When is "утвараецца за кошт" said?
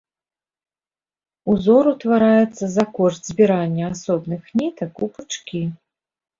1.93-3.21